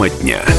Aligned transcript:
Тема 0.00 0.08
дня. 0.08 0.49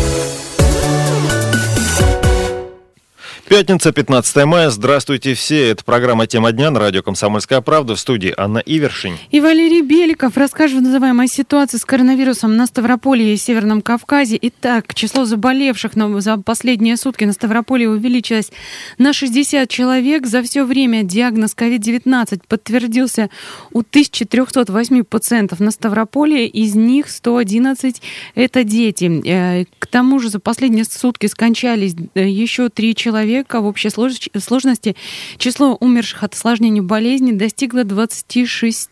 Пятница, 3.52 3.92
15 3.92 4.46
мая. 4.46 4.70
Здравствуйте 4.70 5.34
все. 5.34 5.72
Это 5.72 5.84
программа 5.84 6.26
«Тема 6.26 6.54
дня» 6.54 6.72
на 6.72 6.80
радио 6.80 7.04
«Комсомольская 7.04 7.60
правда» 7.60 7.96
в 7.96 8.00
студии 8.00 8.34
Анна 8.38 8.60
Ивершин. 8.60 9.18
И 9.30 9.42
Валерий 9.42 9.82
Беликов. 9.82 10.38
Расскажем 10.38 10.84
называемой 10.84 11.28
ситуации 11.28 11.76
с 11.76 11.84
коронавирусом 11.84 12.56
на 12.56 12.66
Ставрополье 12.66 13.34
и 13.34 13.36
Северном 13.36 13.82
Кавказе. 13.82 14.40
Итак, 14.42 14.94
число 14.94 15.26
заболевших 15.26 15.92
за 16.22 16.38
последние 16.38 16.96
сутки 16.96 17.26
на 17.26 17.34
Ставрополье 17.34 17.90
увеличилось 17.90 18.54
на 18.98 19.12
60 19.12 19.68
человек. 19.68 20.28
За 20.28 20.44
все 20.44 20.64
время 20.64 21.04
диагноз 21.04 21.54
COVID-19 21.54 22.44
подтвердился 22.48 23.30
у 23.74 23.80
1308 23.80 25.04
пациентов 25.04 25.60
на 25.60 25.72
Ставрополье. 25.72 26.48
Из 26.48 26.74
них 26.76 27.10
111– 27.10 28.02
это 28.36 28.64
дети. 28.64 29.22
Э, 29.28 29.66
к 29.78 29.88
тому 29.88 30.20
же 30.20 30.30
за 30.30 30.40
последние 30.40 30.86
сутки 30.86 31.26
скончались 31.26 31.96
э, 32.16 32.30
еще 32.30 32.70
три 32.70 32.96
человека 32.96 33.41
человека 33.42 33.62
в 33.62 33.66
общей 33.66 33.90
сложности 33.90 34.96
число 35.38 35.76
умерших 35.80 36.24
от 36.24 36.34
осложнений 36.34 36.82
болезни 36.82 37.32
достигло 37.32 37.84
26. 37.84 38.90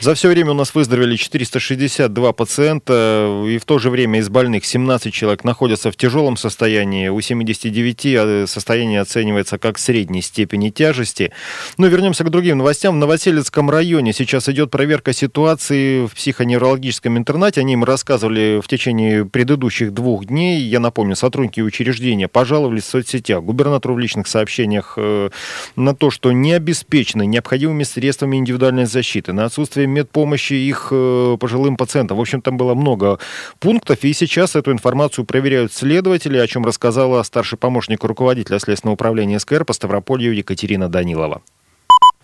За 0.00 0.14
все 0.14 0.28
время 0.28 0.52
у 0.52 0.54
нас 0.54 0.74
выздоровели 0.74 1.16
462 1.16 2.32
пациента, 2.32 3.44
и 3.46 3.58
в 3.58 3.64
то 3.64 3.78
же 3.78 3.90
время 3.90 4.20
из 4.20 4.28
больных 4.28 4.64
17 4.64 5.12
человек 5.12 5.44
находятся 5.44 5.90
в 5.90 5.96
тяжелом 5.96 6.36
состоянии, 6.36 7.08
у 7.08 7.20
79 7.20 8.06
а, 8.06 8.44
состояние 8.46 9.00
оценивается 9.00 9.58
как 9.58 9.78
средней 9.78 10.22
степени 10.22 10.70
тяжести. 10.70 11.32
Но 11.76 11.86
вернемся 11.86 12.24
к 12.24 12.30
другим 12.30 12.58
новостям. 12.58 12.94
В 12.94 12.98
Новоселецком 12.98 13.70
районе 13.70 14.12
сейчас 14.12 14.48
идет 14.48 14.70
проверка 14.70 15.12
ситуации 15.12 16.06
в 16.06 16.14
психоневрологическом 16.14 17.16
интернате. 17.16 17.60
О 17.60 17.64
ней 17.64 17.76
мы 17.76 17.86
рассказывали 17.86 18.60
в 18.62 18.68
течение 18.68 19.24
предыдущих 19.24 19.92
двух 19.92 20.26
дней. 20.26 20.60
Я 20.60 20.80
напомню, 20.80 21.16
сотрудники 21.16 21.60
учреждения 21.60 22.28
пожаловались 22.28 22.84
в 22.84 22.90
соцсетях 22.90 23.42
губернатору 23.42 23.94
в 23.94 23.98
личных 23.98 24.28
сообщениях 24.28 24.94
э, 24.96 25.30
на 25.76 25.94
то, 25.94 26.10
что 26.10 26.32
не 26.32 26.52
обеспечены 26.52 27.26
необходимыми 27.26 27.84
средствами 27.84 28.36
индивидуальной 28.36 28.86
защиты, 28.86 29.32
на 29.32 29.44
отсутствие 29.44 29.57
медпомощи 29.86 30.54
их 30.54 30.88
э, 30.90 31.36
пожилым 31.40 31.76
пациентам. 31.76 32.18
В 32.18 32.20
общем, 32.20 32.42
там 32.42 32.56
было 32.56 32.74
много 32.74 33.18
пунктов, 33.60 34.04
и 34.04 34.12
сейчас 34.12 34.56
эту 34.56 34.72
информацию 34.72 35.24
проверяют 35.24 35.72
следователи, 35.72 36.38
о 36.38 36.46
чем 36.46 36.64
рассказала 36.64 37.22
старший 37.22 37.58
помощник 37.58 38.04
руководителя 38.04 38.58
Следственного 38.58 38.94
управления 38.94 39.38
СКР 39.38 39.64
по 39.64 39.72
Ставрополью 39.72 40.34
Екатерина 40.34 40.88
Данилова. 40.88 41.42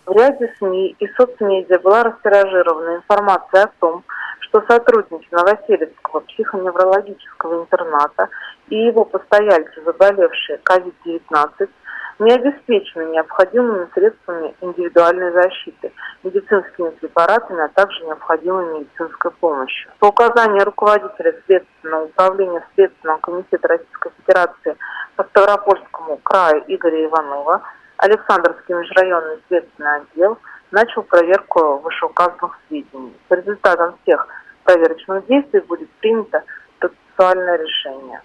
В 0.05 0.11
ряде 0.11 0.53
СМИ 0.59 0.95
и 0.99 1.07
соцмедиа 1.17 1.79
была 1.79 2.03
растиражирована 2.03 2.97
информация 2.97 3.63
о 3.63 3.71
том, 3.79 4.03
что 4.39 4.61
сотрудники 4.67 5.27
Новоселецкого 5.31 6.21
психоневрологического 6.21 7.63
интерната 7.63 8.29
и 8.69 8.75
его 8.75 9.03
постояльцы, 9.05 9.81
заболевшие 9.83 10.59
COVID-19, 10.63 11.69
не 12.19 12.33
обеспечены 12.33 13.11
необходимыми 13.11 13.87
средствами 13.93 14.55
индивидуальной 14.61 15.31
защиты, 15.31 15.91
медицинскими 16.23 16.89
препаратами, 16.91 17.63
а 17.63 17.69
также 17.69 18.05
необходимой 18.05 18.79
медицинской 18.79 19.31
помощью. 19.31 19.91
По 19.99 20.07
указанию 20.07 20.63
руководителя 20.63 21.35
Следственного 21.45 22.05
управления 22.05 22.65
Следственного 22.75 23.17
комитета 23.19 23.67
Российской 23.67 24.11
Федерации 24.19 24.77
по 25.15 25.23
Ставропольскому 25.23 26.17
краю 26.17 26.63
Игоря 26.67 27.05
Иванова, 27.05 27.61
Александровский 27.97 28.75
межрайонный 28.75 29.41
следственный 29.47 29.95
отдел 29.97 30.37
начал 30.71 31.03
проверку 31.03 31.77
вышеуказанных 31.79 32.57
сведений. 32.67 33.15
По 33.27 33.35
результатам 33.35 33.95
всех 34.03 34.27
проверочных 34.63 35.25
действий 35.27 35.61
будет 35.61 35.89
принято 35.99 36.43
процессуальное 36.79 37.57
решение 37.57 38.21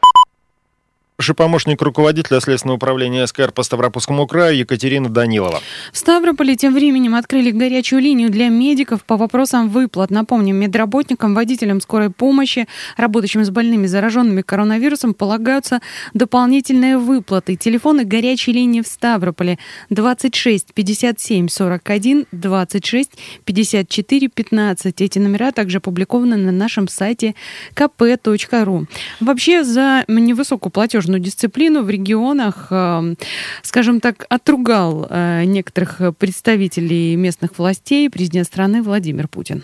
же 1.23 1.35
помощник 1.35 1.83
руководителя 1.83 2.41
Следственного 2.41 2.77
управления 2.77 3.27
СКР 3.27 3.53
по 3.53 3.63
Ставропольскому 3.63 4.27
краю 4.27 4.59
Екатерина 4.59 5.09
Данилова. 5.09 5.61
В 5.93 5.99
Ставрополе 5.99 6.57
тем 6.57 6.75
временем 6.75 7.15
открыли 7.15 7.51
горячую 7.51 8.01
линию 8.01 8.31
для 8.31 8.49
медиков 8.49 9.05
по 9.05 9.17
вопросам 9.17 9.69
выплат. 9.69 10.11
Напомним, 10.11 10.57
медработникам, 10.57 11.35
водителям 11.35 11.81
скорой 11.81 12.11
помощи, 12.11 12.67
работающим 12.97 13.45
с 13.45 13.51
больными 13.51 13.87
зараженными 13.87 14.43
коронавирусом 14.43 15.15
полагаются 15.15 15.81
дополнительные 16.15 16.99
выплаты. 16.99 17.57
Телефоны 17.57 18.05
горячей 18.05 18.53
линии 18.53 18.81
в 18.81 18.87
Ставрополе 18.87 19.59
26 19.91 20.73
57 20.73 21.49
41 21.49 22.27
26 22.33 23.11
54 23.45 24.29
15. 24.29 25.01
Эти 25.01 25.19
номера 25.19 25.53
также 25.53 25.79
опубликованы 25.79 26.37
на 26.37 26.53
нашем 26.53 26.89
сайте 26.89 27.35
kp.ru. 27.75 28.87
Вообще 29.21 29.65
за 29.65 30.05
невысокую 30.09 30.71
платежную 30.71 31.10
платежную 31.11 31.21
дисциплину 31.21 31.83
в 31.83 31.91
регионах, 31.91 32.69
эм, 32.71 33.17
скажем 33.63 34.01
так, 34.01 34.27
отругал 34.29 35.07
э, 35.11 35.45
некоторых 35.45 36.01
представителей 36.19 37.17
местных 37.17 37.59
властей 37.59 38.09
президент 38.09 38.47
страны 38.47 38.83
Владимир 38.83 39.27
Путин. 39.27 39.63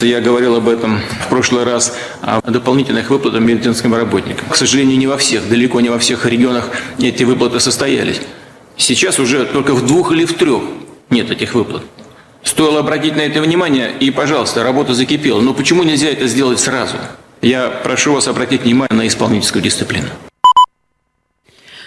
Я 0.00 0.20
говорил 0.20 0.56
об 0.56 0.68
этом 0.68 0.98
в 1.24 1.28
прошлый 1.28 1.64
раз, 1.64 1.96
о 2.20 2.40
дополнительных 2.50 3.10
выплатах 3.10 3.40
медицинским 3.40 3.94
работникам. 3.94 4.46
К 4.50 4.56
сожалению, 4.56 4.98
не 4.98 5.06
во 5.06 5.16
всех, 5.16 5.48
далеко 5.48 5.80
не 5.80 5.90
во 5.90 5.98
всех 5.98 6.26
регионах 6.26 6.70
эти 6.98 7.24
выплаты 7.24 7.60
состоялись. 7.60 8.20
Сейчас 8.76 9.18
уже 9.18 9.44
только 9.44 9.74
в 9.74 9.86
двух 9.86 10.12
или 10.12 10.26
в 10.26 10.34
трех 10.34 10.62
нет 11.10 11.30
этих 11.30 11.54
выплат. 11.54 11.82
Стоило 12.42 12.80
обратить 12.80 13.16
на 13.16 13.22
это 13.22 13.40
внимание, 13.40 13.90
и, 14.00 14.10
пожалуйста, 14.10 14.62
работа 14.62 14.92
закипела. 14.94 15.40
Но 15.40 15.54
почему 15.54 15.82
нельзя 15.82 16.08
это 16.08 16.26
сделать 16.26 16.60
сразу? 16.60 16.96
Я 17.42 17.68
прошу 17.68 18.12
вас 18.12 18.28
обратить 18.28 18.62
внимание 18.62 18.96
на 18.96 19.06
исполнительскую 19.06 19.62
дисциплину. 19.62 20.08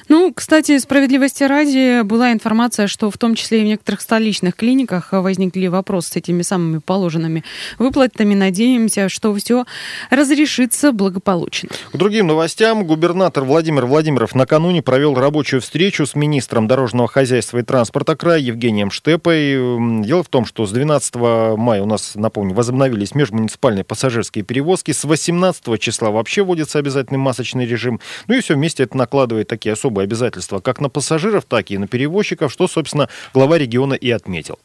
Ну, 0.09 0.34
кстати, 0.34 0.80
справедливости 0.80 1.44
ради, 1.44 2.02
была 2.02 2.31
информация, 2.31 2.88
что 2.88 3.12
в 3.12 3.18
том 3.20 3.36
числе 3.36 3.59
и 3.59 3.62
в 3.62 3.66
некоторых 3.66 4.02
столичных 4.02 4.56
клиниках 4.56 5.09
возникли 5.12 5.68
вопросы 5.68 6.14
с 6.14 6.16
этими 6.16 6.42
самыми 6.42 6.80
положенными 6.80 7.44
выплатами. 7.78 8.34
Надеемся, 8.34 9.08
что 9.08 9.36
все 9.36 9.66
разрешится 10.09 10.92
благополучно. 10.94 11.69
К 11.94 11.96
другим 11.98 12.25
новостям. 12.25 12.88
Губернатор 12.88 13.44
Владимир 13.44 13.86
Владимиров 13.86 14.34
накануне 14.34 14.81
провел 14.81 15.14
рабочую 15.14 15.62
встречу 15.62 16.08
с 16.08 16.16
министром 16.16 16.68
дорожного 16.68 17.08
хозяйства 17.08 17.59
и 17.59 17.62
транспорта 17.62 18.16
края 18.16 18.40
Евгением 18.40 18.90
Штепой. 18.90 19.53
Дело 20.03 20.24
в 20.24 20.28
том, 20.30 20.46
что 20.46 20.66
с 20.66 20.72
12 20.72 21.16
мая 21.58 21.84
у 21.84 21.86
нас, 21.86 22.14
напомню, 22.16 22.56
возобновились 22.56 23.14
межмуниципальные 23.14 23.84
пассажирские 23.84 24.44
перевозки. 24.44 24.92
С 24.92 25.03
18 25.03 25.80
числа 25.80 26.09
вообще 26.09 26.44
вводится 26.44 26.80
обязательный 26.80 27.19
масочный 27.19 27.68
режим. 27.68 28.00
Ну 28.28 28.34
и 28.34 28.42
все 28.42 28.56
вместе 28.56 28.81
это 28.81 28.98
накладывает 28.98 29.48
такие 29.48 29.74
особые 29.74 29.99
особые 30.00 30.06
обязательства 30.06 30.60
как 30.60 30.82
на 30.82 30.90
пассажиров, 30.90 31.46
так 31.46 31.72
и 31.72 31.78
на 31.78 31.88
перевозчиков, 31.88 32.52
что, 32.52 32.68
собственно, 32.68 33.10
глава 33.34 33.58
региона 33.58 33.94
и 33.94 34.12
отметил. 34.12 34.58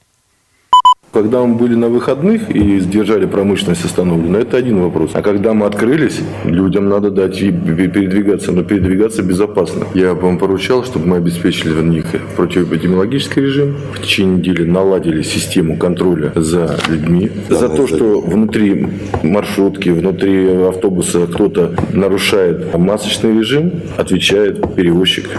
Когда 1.15 1.45
мы 1.45 1.55
были 1.55 1.77
на 1.77 1.89
выходных 1.89 2.51
и 2.51 2.81
сдержали 2.81 3.27
промышленность 3.27 3.85
остановленную, 3.85 4.43
это 4.43 4.57
один 4.57 4.83
вопрос. 4.83 5.13
А 5.15 5.23
когда 5.23 5.55
мы 5.55 5.67
открылись, 5.67 6.19
людям 6.45 6.89
надо 6.89 7.13
дать 7.13 7.39
передвигаться, 7.39 8.51
но 8.51 8.65
передвигаться 8.65 9.23
безопасно. 9.23 9.87
Я 9.95 10.15
вам 10.15 10.39
поручал, 10.39 10.83
чтобы 10.85 11.07
мы 11.07 11.19
обеспечили 11.19 11.71
в 11.71 11.85
них 11.85 12.07
противоэпидемиологический 12.37 13.43
режим. 13.43 13.77
В 13.95 14.01
течение 14.03 14.39
недели 14.39 14.65
наладили 14.65 15.23
систему 15.23 15.77
контроля 15.77 16.33
за 16.35 16.77
людьми. 16.89 17.31
За 17.49 17.69
то, 17.69 17.87
что 17.87 18.21
внутри 18.21 18.89
маршрутки, 19.23 19.91
внутри 19.91 20.49
автобуса 20.49 21.29
кто-то 21.29 21.77
нарушает 21.93 22.77
масочный 22.77 23.39
режим, 23.39 23.71
отвечает 23.97 24.75
перевозчик. 24.75 25.31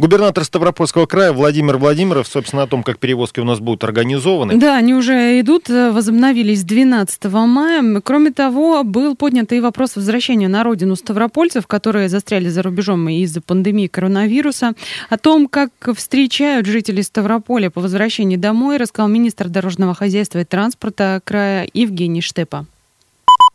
Губернатор 0.00 0.44
Ставропольского 0.44 1.04
края 1.04 1.30
Владимир 1.30 1.76
Владимиров, 1.76 2.26
собственно, 2.26 2.62
о 2.62 2.66
том, 2.66 2.82
как 2.82 2.98
перевозки 2.98 3.38
у 3.38 3.44
нас 3.44 3.60
будут 3.60 3.84
организованы. 3.84 4.56
Да, 4.56 4.76
они 4.76 4.94
уже 4.94 5.38
идут, 5.40 5.68
э, 5.68 5.90
возобновились 5.90 6.64
12 6.64 7.46
мая. 7.46 8.00
Кроме 8.00 8.30
того, 8.30 8.82
был 8.82 9.14
поднят 9.14 9.52
и 9.52 9.60
вопрос 9.60 9.96
возвращения 9.96 10.48
на 10.48 10.64
родину 10.64 10.96
ставропольцев, 10.96 11.66
которые 11.66 12.08
застряли 12.08 12.48
за 12.48 12.62
рубежом 12.62 13.10
из-за 13.10 13.42
пандемии 13.42 13.88
коронавируса. 13.88 14.72
О 15.10 15.18
том, 15.18 15.46
как 15.48 15.70
встречают 15.94 16.64
жители 16.64 17.02
Ставрополя 17.02 17.68
по 17.68 17.82
возвращении 17.82 18.36
домой, 18.36 18.78
рассказал 18.78 19.08
министр 19.08 19.50
дорожного 19.50 19.92
хозяйства 19.92 20.38
и 20.38 20.44
транспорта 20.44 21.20
края 21.22 21.68
Евгений 21.74 22.22
Штепа. 22.22 22.64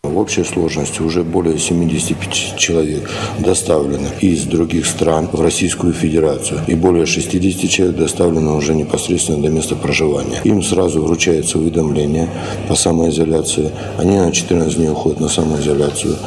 В 0.09 0.17
общей 0.17 0.43
сложности 0.43 1.01
уже 1.01 1.23
более 1.23 1.57
75 1.57 2.57
человек 2.57 3.09
доставлено 3.39 4.09
из 4.21 4.43
других 4.43 4.85
стран 4.85 5.29
в 5.31 5.41
Российскую 5.41 5.93
Федерацию 5.93 6.61
и 6.67 6.75
более 6.75 7.05
60 7.05 7.69
человек 7.69 7.97
доставлено 7.97 8.55
уже 8.55 8.73
непосредственно 8.73 9.41
до 9.41 9.49
места 9.49 9.75
проживания. 9.75 10.39
Им 10.43 10.61
сразу 10.63 11.01
вручается 11.01 11.59
уведомление 11.59 12.29
по 12.67 12.75
самоизоляции. 12.75 13.71
Они 13.97 14.17
на 14.17 14.31
14 14.31 14.75
дней 14.77 14.89
уходят 14.89 15.19
на 15.19 15.29
самоизоляцию. 15.29 16.17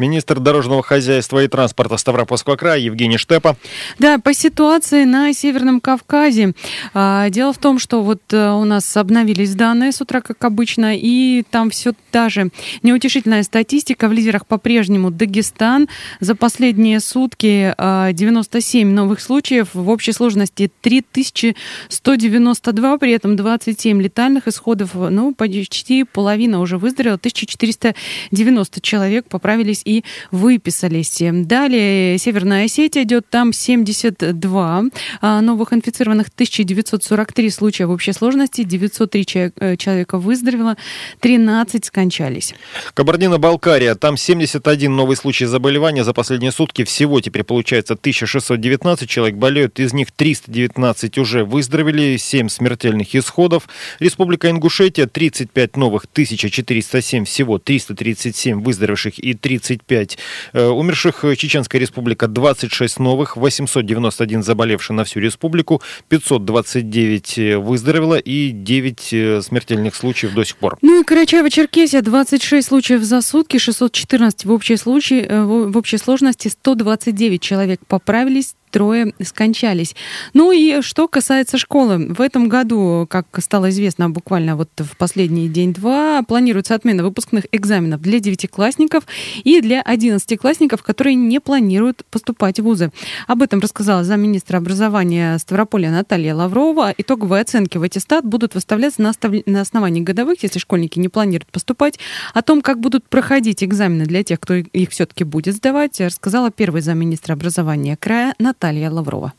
Министр 0.00 0.40
дорожного 0.40 0.82
хозяйства 0.82 1.44
и 1.44 1.48
транспорта 1.48 1.98
Ставропольского 1.98 2.56
края 2.56 2.80
Евгений 2.80 3.18
Штепа. 3.18 3.58
Да, 3.98 4.18
по 4.18 4.32
ситуации 4.32 5.04
на 5.04 5.34
Северном 5.34 5.80
Кавказе. 5.80 6.54
А, 6.94 7.28
дело 7.28 7.52
в 7.52 7.58
том, 7.58 7.78
что 7.78 8.02
вот 8.02 8.22
э, 8.32 8.50
у 8.50 8.64
нас 8.64 8.96
обновились 8.96 9.54
данные 9.54 9.92
с 9.92 10.00
утра, 10.00 10.22
как 10.22 10.42
обычно, 10.42 10.96
и 10.96 11.44
там 11.50 11.68
все 11.68 11.92
та 12.10 12.30
же 12.30 12.48
неутешительная 12.82 13.42
статистика. 13.42 14.08
В 14.08 14.12
лидерах 14.12 14.46
по-прежнему 14.46 15.10
Дагестан. 15.10 15.86
За 16.20 16.34
последние 16.34 17.00
сутки 17.00 17.74
97 17.78 18.88
а, 18.88 18.92
новых 18.92 19.20
случаев. 19.20 19.74
В 19.74 19.90
общей 19.90 20.12
сложности 20.12 20.72
3192, 20.80 22.96
при 22.96 23.12
этом 23.12 23.36
27 23.36 24.00
летальных 24.00 24.48
исходов. 24.48 24.94
Ну, 24.94 25.34
почти 25.34 26.04
половина 26.04 26.60
уже 26.60 26.78
выздоровела. 26.78 27.16
1490 27.16 28.80
человек 28.80 29.26
поправились 29.28 29.82
и 29.90 30.04
выписались. 30.30 31.18
Далее 31.20 32.18
Северная 32.18 32.64
Осетия 32.66 33.02
идет, 33.02 33.28
там 33.28 33.52
72 33.52 34.82
а, 35.20 35.40
новых 35.40 35.72
инфицированных, 35.72 36.28
1943 36.28 37.50
случая 37.50 37.86
в 37.86 37.90
общей 37.90 38.12
сложности, 38.12 38.62
903 38.62 39.26
э, 39.56 39.76
человека 39.76 40.18
выздоровело, 40.18 40.76
13 41.20 41.84
скончались. 41.84 42.54
Кабардино-Балкария, 42.94 43.94
там 43.94 44.16
71 44.16 44.94
новый 44.94 45.16
случай 45.16 45.46
заболевания 45.46 46.04
за 46.04 46.12
последние 46.12 46.52
сутки. 46.52 46.84
Всего 46.84 47.20
теперь 47.20 47.44
получается 47.44 47.94
1619 47.94 49.08
человек 49.08 49.36
болеют, 49.36 49.80
из 49.80 49.92
них 49.92 50.12
319 50.12 51.18
уже 51.18 51.44
выздоровели, 51.44 52.16
7 52.16 52.48
смертельных 52.48 53.14
исходов. 53.14 53.68
Республика 53.98 54.50
Ингушетия, 54.50 55.06
35 55.06 55.76
новых, 55.76 56.04
1407 56.04 57.24
всего, 57.24 57.58
337 57.58 58.62
выздоровевших 58.62 59.18
и 59.18 59.34
30 59.34 59.79
25. 59.80 60.18
Э, 60.52 60.66
умерших 60.66 61.24
э, 61.24 61.36
Чеченская 61.36 61.80
республика 61.80 62.28
26 62.28 62.98
новых, 62.98 63.36
891 63.36 64.42
заболевший 64.42 64.96
на 64.96 65.04
всю 65.04 65.20
республику, 65.20 65.82
529 66.08 67.38
э, 67.38 67.56
выздоровело 67.58 68.18
и 68.18 68.50
9 68.50 69.44
смертельных 69.44 69.94
случаев 69.94 70.34
до 70.34 70.44
сих 70.44 70.56
пор. 70.56 70.78
Ну 70.82 71.00
и 71.00 71.04
Карачаево-Черкесия 71.04 72.02
26 72.02 72.66
случаев 72.66 73.02
за 73.02 73.22
сутки, 73.22 73.58
614 73.58 74.44
в 74.44 74.52
общей, 74.52 74.76
случае, 74.76 75.44
в 75.44 75.76
общей 75.76 75.98
сложности, 75.98 76.48
129 76.48 77.42
человек 77.42 77.80
поправились, 77.86 78.54
трое 78.70 79.12
скончались. 79.22 79.94
Ну 80.34 80.52
и 80.52 80.80
что 80.82 81.08
касается 81.08 81.58
школы. 81.58 82.08
В 82.14 82.20
этом 82.20 82.48
году, 82.48 83.06
как 83.10 83.26
стало 83.40 83.70
известно 83.70 84.08
буквально 84.10 84.56
вот 84.56 84.70
в 84.78 84.96
последний 84.96 85.48
день-два, 85.48 86.22
планируется 86.22 86.74
отмена 86.74 87.02
выпускных 87.02 87.46
экзаменов 87.52 88.00
для 88.00 88.20
девятиклассников 88.20 89.04
и 89.42 89.60
для 89.60 89.82
одиннадцатиклассников, 89.82 90.82
которые 90.82 91.14
не 91.14 91.40
планируют 91.40 92.04
поступать 92.10 92.60
в 92.60 92.62
вузы. 92.62 92.92
Об 93.26 93.42
этом 93.42 93.60
рассказала 93.60 94.04
замминистра 94.04 94.58
образования 94.58 95.36
Ставрополя 95.38 95.90
Наталья 95.90 96.34
Лаврова. 96.34 96.94
Итоговые 96.96 97.42
оценки 97.42 97.76
в 97.78 97.82
аттестат 97.82 98.24
будут 98.24 98.54
выставляться 98.54 99.02
на, 99.02 99.12
на 99.46 99.60
основании 99.60 100.00
годовых, 100.00 100.42
если 100.42 100.58
школьники 100.58 100.98
не 100.98 101.08
планируют 101.08 101.50
поступать. 101.50 101.98
О 102.34 102.42
том, 102.42 102.62
как 102.62 102.80
будут 102.80 103.08
проходить 103.08 103.64
экзамены 103.64 104.06
для 104.06 104.22
тех, 104.22 104.38
кто 104.40 104.54
их 104.54 104.90
все-таки 104.90 105.24
будет 105.24 105.56
сдавать, 105.56 106.00
рассказала 106.00 106.50
первый 106.50 106.82
замминистра 106.82 107.32
образования 107.32 107.96
края 107.96 108.34
Наталья 108.38 108.59
Наталья 108.62 108.90
Лаврова. 108.90 109.32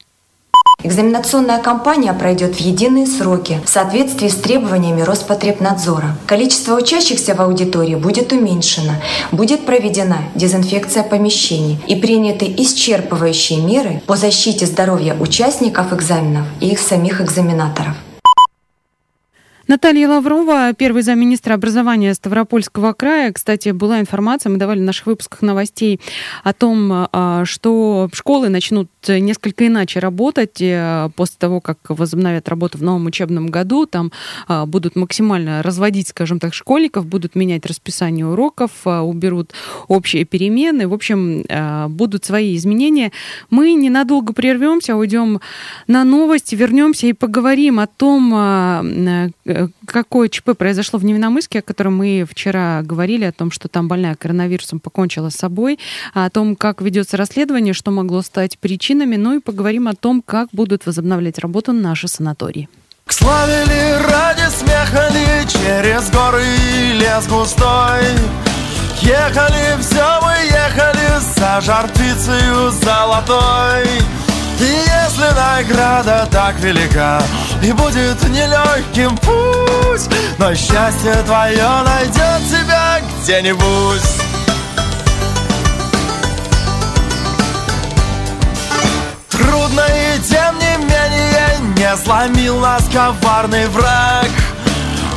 Экзаменационная 0.82 1.62
кампания 1.62 2.12
пройдет 2.12 2.56
в 2.56 2.60
единые 2.60 3.06
сроки 3.06 3.62
в 3.64 3.70
соответствии 3.70 4.28
с 4.28 4.36
требованиями 4.36 5.02
Роспотребнадзора. 5.02 6.18
Количество 6.26 6.76
учащихся 6.76 7.36
в 7.36 7.42
аудитории 7.42 7.94
будет 7.94 8.32
уменьшено, 8.32 8.94
будет 9.32 9.64
проведена 9.68 10.18
дезинфекция 10.34 11.04
помещений 11.04 11.78
и 11.86 11.96
приняты 11.96 12.48
исчерпывающие 12.48 13.62
меры 13.64 14.02
по 14.08 14.16
защите 14.16 14.66
здоровья 14.66 15.14
участников 15.14 15.94
экзаменов 15.94 16.48
и 16.60 16.70
их 16.70 16.80
самих 16.80 17.22
экзаменаторов. 17.22 17.94
Наталья 19.72 20.10
Лаврова, 20.10 20.74
первый 20.74 21.02
замминистра 21.02 21.54
образования 21.54 22.14
Ставропольского 22.14 22.92
края. 22.92 23.32
Кстати, 23.32 23.70
была 23.70 24.02
информация, 24.02 24.50
мы 24.50 24.58
давали 24.58 24.80
в 24.80 24.84
наших 24.84 25.06
выпусках 25.06 25.42
новостей 25.42 26.02
о 26.44 26.52
том, 26.52 26.92
а, 26.92 27.46
что 27.46 28.10
школы 28.12 28.50
начнут 28.50 28.90
несколько 29.08 29.68
иначе 29.68 30.00
работать 30.00 30.62
э, 30.62 31.10
после 31.16 31.36
того, 31.40 31.62
как 31.62 31.78
возобновят 31.88 32.50
работу 32.50 32.80
в 32.80 32.84
новом 32.84 33.06
учебном 33.06 33.48
году. 33.48 33.86
Там 33.86 34.12
а, 34.46 34.66
будут 34.66 34.98
максимально 34.98 35.64
разводить, 35.64 36.10
скажем 36.10 36.40
так, 36.40 36.54
школьников, 36.54 37.06
будут 37.06 37.36
менять 37.36 37.66
расписание 37.66 38.28
уроков, 38.28 38.72
а, 38.84 39.04
уберут 39.04 39.54
общие 39.88 40.26
перемены. 40.26 40.90
В 40.90 40.94
общем, 40.94 41.46
будут 41.96 42.26
свои 42.26 42.58
изменения. 42.58 43.14
Мы 43.50 43.74
ненадолго 43.74 44.34
прервемся, 44.34 44.98
уйдем 44.98 45.40
на 45.88 46.04
новости, 46.04 46.56
вернемся 46.56 47.08
и 47.08 47.14
поговорим 47.14 47.80
о 47.80 47.88
том, 47.88 49.32
какое 49.86 50.30
ЧП 50.30 50.52
произошло 50.58 51.00
в 51.00 51.06
Невиномыске, 51.06 51.60
о 51.60 51.62
котором 51.62 51.98
мы 51.98 52.26
вчера 52.30 52.82
говорили, 52.84 53.26
о 53.26 53.32
том, 53.32 53.52
что 53.52 53.68
там 53.68 53.88
больная 53.88 54.16
коронавирусом 54.16 54.80
покончила 54.80 55.30
с 55.30 55.36
собой, 55.36 55.80
о 56.14 56.30
том, 56.30 56.56
как 56.56 56.82
ведется 56.82 57.18
расследование, 57.18 57.74
что 57.74 57.92
могло 57.92 58.22
стать 58.22 58.58
причинами, 58.60 59.16
ну 59.16 59.38
и 59.38 59.40
поговорим 59.40 59.88
о 59.88 59.94
том, 59.94 60.22
как 60.22 60.50
будут 60.52 60.86
возобновлять 60.86 61.40
работу 61.40 61.74
наши 61.74 62.08
санатории. 62.08 62.70
К 63.06 63.14
славе 63.14 63.64
ли 63.66 63.94
ради 64.10 64.50
смеха 64.50 65.10
ли 65.10 65.48
через 65.48 66.10
горы 66.12 66.44
и 66.44 66.94
лес 67.00 67.28
густой 67.28 68.04
Ехали, 69.02 69.82
все 69.82 70.20
мы 70.22 70.34
ехали 70.46 71.20
за 71.36 71.60
жар 71.62 71.90
золотой 72.84 73.84
и 74.60 74.64
если 74.64 75.34
награда 75.36 76.28
так 76.32 76.60
велика 76.60 77.20
И 77.62 77.72
будет 77.74 78.28
нелегким 78.28 79.16
путь 79.18 80.10
Но 80.40 80.54
счастье 80.56 81.14
твое 81.26 81.68
найдет 81.84 82.50
тебя 82.50 83.00
где-нибудь. 83.22 84.02
Трудно 89.30 89.82
и 89.82 90.20
тем 90.28 90.58
не 90.58 90.78
менее 90.86 91.76
Не 91.76 91.96
сломил 91.98 92.60
нас 92.60 92.84
коварный 92.92 93.68
враг. 93.68 94.30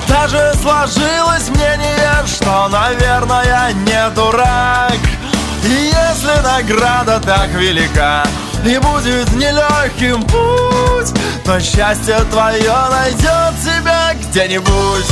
Даже 0.06 0.52
сложилось 0.60 1.48
мнение 1.48 2.26
Что, 2.26 2.68
наверное, 2.68 3.72
не 3.72 4.10
дурак. 4.14 4.98
И 5.64 5.92
если 5.94 6.42
награда 6.42 7.20
так 7.20 7.48
велика 7.52 8.22
и 8.66 8.78
будет 8.78 9.30
нелегким 9.34 10.22
путь 10.22 11.12
Но 11.44 11.60
счастье 11.60 12.18
твое 12.30 12.74
найдет 12.90 13.54
тебя 13.62 14.14
где-нибудь. 14.14 15.06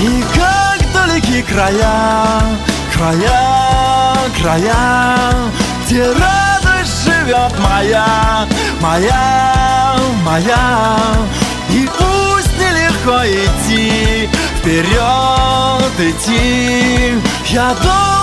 И 0.00 0.24
как 0.34 0.92
далеки 0.92 1.42
края, 1.42 2.42
края, 2.92 4.16
края 4.40 5.32
Где 5.86 6.04
радость 6.04 7.04
живет 7.04 7.58
моя, 7.58 8.46
моя, 8.80 9.96
моя. 10.24 10.88
И 11.70 11.88
пусть 11.96 12.58
нелегко 12.58 13.24
идти, 13.24 14.28
вперед 14.58 16.00
идти. 16.00 17.14
Я 17.48 17.74
должен 17.74 18.21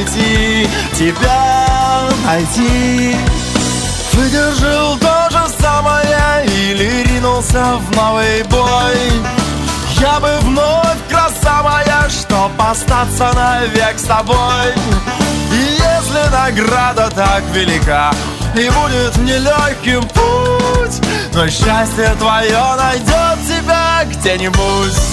найти, 0.00 0.68
тебя 0.94 2.08
найти. 2.26 3.16
Выдержал 4.12 4.96
то 4.98 5.28
же 5.30 5.40
самое 5.60 6.46
или 6.46 7.04
ринулся 7.04 7.76
в 7.76 7.96
новый 7.96 8.42
бой. 8.44 8.96
Я 9.98 10.18
бы 10.20 10.28
вновь, 10.42 10.98
краса 11.08 11.62
моя, 11.62 12.08
чтоб 12.08 12.50
остаться 12.58 13.30
навек 13.34 13.98
с 13.98 14.04
тобой. 14.04 14.74
И 15.52 15.78
если 15.78 16.30
награда 16.30 17.10
так 17.14 17.42
велика 17.52 18.12
и 18.54 18.68
будет 18.68 19.16
нелегким 19.18 20.02
путь 20.08 21.00
Но 21.32 21.46
счастье 21.48 22.14
твое 22.18 22.74
найдет 22.76 23.38
тебя 23.46 24.04
где-нибудь 24.04 25.09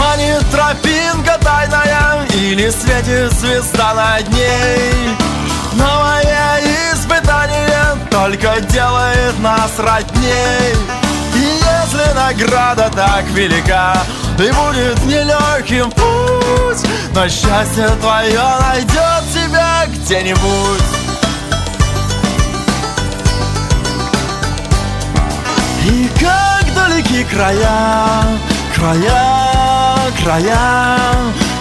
Манит 0.00 0.50
тропинка 0.50 1.38
тайная 1.42 2.26
Или 2.34 2.70
светит 2.70 3.32
звезда 3.32 3.92
над 3.94 4.28
ней. 4.32 5.16
Новое 5.74 6.60
испытание 6.92 7.98
Только 8.10 8.60
делает 8.62 9.38
нас 9.40 9.72
родней. 9.78 10.74
И 11.34 11.38
если 11.38 12.14
награда 12.14 12.90
так 12.94 13.24
велика 13.34 13.94
И 14.38 14.50
будет 14.50 15.04
нелегким 15.04 15.90
путь 15.90 16.90
Но 17.14 17.28
счастье 17.28 17.88
твое 18.00 18.40
найдет 18.60 19.24
тебя 19.34 19.86
где-нибудь. 19.86 20.82
И 25.86 26.08
как 26.20 26.74
далеки 26.74 27.24
края, 27.24 28.24
края, 28.74 29.49
края, 30.22 30.58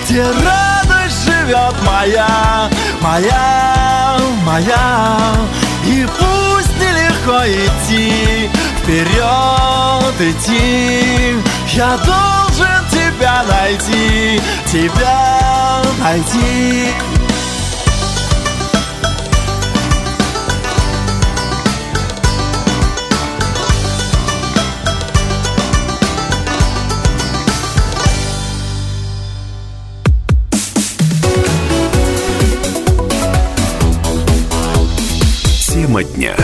где 0.04 0.24
радость 0.24 1.26
живет 1.26 1.76
моя, 1.86 2.70
моя, 3.02 4.18
моя. 4.46 5.18
И 5.86 6.06
пусть 6.06 6.76
нелегко 6.80 7.46
идти, 7.46 8.50
вперед 8.82 10.16
идти, 10.20 11.36
я 11.74 11.98
должен 11.98 12.90
тебя 12.92 13.44
найти, 13.48 14.42
тебя 14.66 15.82
найти. 16.00 16.88
Тема 36.00 36.04
дня. 36.04 36.36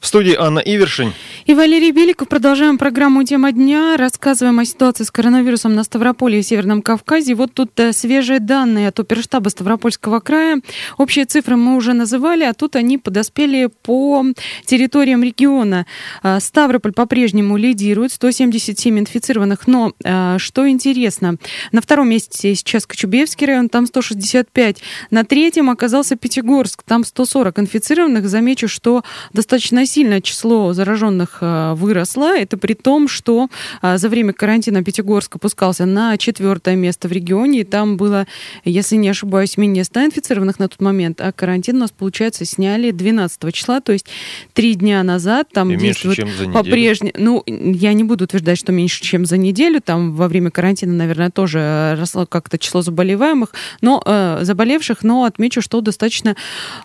В 0.00 0.06
студии 0.06 0.34
Анна 0.34 0.58
Ивершин. 0.58 1.14
И 1.50 1.54
Валерий 1.54 1.90
Беликов. 1.90 2.28
Продолжаем 2.28 2.78
программу 2.78 3.24
«Тема 3.24 3.50
дня». 3.50 3.96
Рассказываем 3.96 4.60
о 4.60 4.64
ситуации 4.64 5.02
с 5.02 5.10
коронавирусом 5.10 5.74
на 5.74 5.82
Ставрополе 5.82 6.38
и 6.38 6.42
Северном 6.44 6.80
Кавказе. 6.80 7.34
Вот 7.34 7.52
тут 7.52 7.72
э, 7.80 7.92
свежие 7.92 8.38
данные 8.38 8.86
от 8.86 9.00
оперштаба 9.00 9.48
Ставропольского 9.48 10.20
края. 10.20 10.60
Общие 10.96 11.24
цифры 11.24 11.56
мы 11.56 11.74
уже 11.74 11.92
называли, 11.92 12.44
а 12.44 12.54
тут 12.54 12.76
они 12.76 12.98
подоспели 12.98 13.68
по 13.82 14.24
территориям 14.64 15.24
региона. 15.24 15.86
Э, 16.22 16.38
Ставрополь 16.38 16.92
по-прежнему 16.92 17.56
лидирует, 17.56 18.12
177 18.12 19.00
инфицированных. 19.00 19.66
Но, 19.66 19.92
э, 20.04 20.36
что 20.38 20.68
интересно, 20.68 21.34
на 21.72 21.80
втором 21.80 22.10
месте 22.10 22.54
сейчас 22.54 22.86
Кочубевский 22.86 23.48
район, 23.48 23.68
там 23.68 23.86
165. 23.86 24.82
На 25.10 25.24
третьем 25.24 25.68
оказался 25.68 26.14
Пятигорск, 26.14 26.84
там 26.84 27.02
140 27.02 27.58
инфицированных. 27.58 28.28
Замечу, 28.28 28.68
что 28.68 29.02
достаточно 29.32 29.84
сильное 29.84 30.20
число 30.20 30.72
зараженных 30.74 31.39
выросла. 31.40 32.36
Это 32.36 32.56
при 32.56 32.74
том, 32.74 33.08
что 33.08 33.48
э, 33.82 33.98
за 33.98 34.08
время 34.08 34.32
карантина 34.32 34.84
Пятигорск 34.84 35.36
опускался 35.36 35.86
на 35.86 36.16
четвертое 36.16 36.76
место 36.76 37.08
в 37.08 37.12
регионе. 37.12 37.60
И 37.60 37.64
там 37.64 37.96
было, 37.96 38.26
если 38.64 38.96
не 38.96 39.08
ошибаюсь, 39.08 39.56
менее 39.56 39.84
100 39.84 40.06
инфицированных 40.06 40.58
на 40.58 40.68
тот 40.68 40.80
момент. 40.80 41.20
А 41.20 41.32
карантин 41.32 41.76
у 41.76 41.80
нас, 41.80 41.90
получается, 41.90 42.44
сняли 42.44 42.90
12 42.90 43.54
числа, 43.54 43.80
то 43.80 43.92
есть 43.92 44.06
три 44.52 44.74
дня 44.74 45.02
назад. 45.02 45.48
Там 45.52 45.70
и 45.70 45.76
действует 45.76 46.18
по-прежнему. 46.52 47.12
Ну, 47.16 47.42
я 47.46 47.92
не 47.92 48.04
буду 48.04 48.24
утверждать, 48.24 48.58
что 48.58 48.72
меньше, 48.72 49.02
чем 49.02 49.26
за 49.26 49.36
неделю. 49.36 49.80
Там 49.80 50.14
во 50.14 50.28
время 50.28 50.50
карантина, 50.50 50.92
наверное, 50.92 51.30
тоже 51.30 51.96
росло 51.98 52.26
как-то 52.26 52.58
число 52.58 52.82
заболеваемых, 52.82 53.52
но 53.80 54.02
э, 54.04 54.40
заболевших, 54.42 55.02
но 55.02 55.24
отмечу, 55.24 55.62
что 55.62 55.80
достаточно 55.80 56.36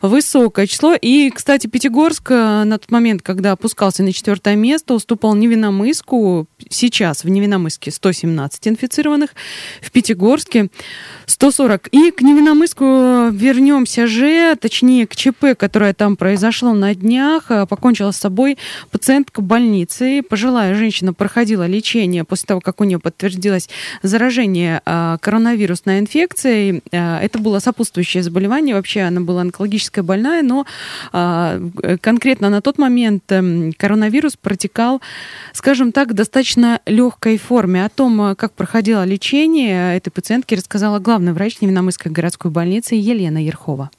высокое 0.01 0.67
число. 0.67 0.95
И, 0.99 1.29
кстати, 1.29 1.67
Пятигорск 1.67 2.31
э, 2.31 2.63
на 2.63 2.77
тот 2.77 2.91
момент, 2.91 3.21
когда 3.21 3.51
опускался 3.53 4.03
на 4.03 4.13
четвертое 4.13 4.34
четвертое 4.35 4.55
место 4.57 4.93
уступал 4.95 5.33
Невиномыску. 5.35 6.47
Сейчас 6.69 7.23
в 7.23 7.29
Невиномыске 7.29 7.89
117 7.89 8.67
инфицированных, 8.67 9.29
в 9.81 9.91
Пятигорске 9.91 10.67
140. 11.25 11.87
И 11.91 12.11
к 12.11 12.21
Невиномыску 12.21 13.29
вернемся 13.31 14.07
же, 14.07 14.55
точнее 14.57 15.07
к 15.07 15.15
ЧП, 15.15 15.57
которое 15.57 15.93
там 15.93 16.17
произошло 16.17 16.73
на 16.73 16.93
днях. 16.93 17.45
Покончила 17.69 18.11
с 18.11 18.17
собой 18.17 18.57
пациентка 18.91 19.41
больницы. 19.41 20.21
Пожилая 20.21 20.75
женщина 20.75 21.13
проходила 21.13 21.65
лечение 21.65 22.25
после 22.25 22.47
того, 22.47 22.59
как 22.59 22.81
у 22.81 22.83
нее 22.83 22.99
подтвердилось 22.99 23.69
заражение 24.03 24.81
а, 24.85 25.17
коронавирусной 25.19 25.99
инфекцией. 25.99 26.81
Это 26.91 27.39
было 27.39 27.59
сопутствующее 27.59 28.21
заболевание. 28.21 28.75
Вообще 28.75 29.01
она 29.01 29.21
была 29.21 29.41
онкологическая 29.41 30.03
больная, 30.03 30.43
но 30.43 30.65
конкретно 32.01 32.49
на 32.49 32.61
тот 32.61 32.77
момент 32.77 33.23
эм, 33.31 33.71
коронавирус 34.25 34.37
протекал, 34.37 35.01
скажем 35.53 35.91
так, 35.91 36.09
в 36.09 36.13
достаточно 36.13 36.81
легкой 36.85 37.37
форме. 37.37 37.85
О 37.85 37.89
том, 37.89 38.35
как 38.35 38.53
проходило 38.53 39.03
лечение 39.03 39.97
этой 39.97 40.09
пациентки, 40.09 40.55
рассказала 40.55 40.99
главный 40.99 41.33
врач 41.33 41.61
Невиномысской 41.61 42.11
городской 42.11 42.51
больницы 42.51 42.95
Елена 42.95 43.43
Ерхова. 43.43 43.89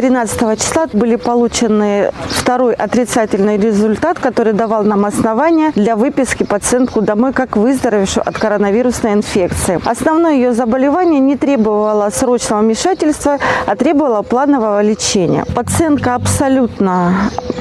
13 0.00 0.58
числа 0.58 0.86
были 0.94 1.16
получены 1.16 2.10
второй 2.26 2.72
отрицательный 2.72 3.58
результат, 3.58 4.18
который 4.18 4.54
давал 4.54 4.82
нам 4.82 5.04
основания 5.04 5.72
для 5.74 5.94
выписки 5.94 6.42
пациентку 6.42 7.02
домой 7.02 7.34
как 7.34 7.54
выздоровевшую 7.58 8.26
от 8.26 8.38
коронавирусной 8.38 9.12
инфекции. 9.12 9.78
Основное 9.84 10.32
ее 10.36 10.54
заболевание 10.54 11.20
не 11.20 11.36
требовало 11.36 12.08
срочного 12.08 12.62
вмешательства, 12.62 13.38
а 13.66 13.76
требовало 13.76 14.22
планового 14.22 14.80
лечения. 14.80 15.44
Пациентка 15.54 16.14
абсолютно 16.14 17.12